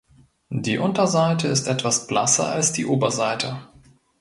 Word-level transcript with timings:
Die 0.63 0.79
Unterseite 0.79 1.47
ist 1.47 1.67
etwas 1.67 2.07
blasser 2.07 2.47
als 2.51 2.71
die 2.71 2.87
Oberseite. 2.87 3.59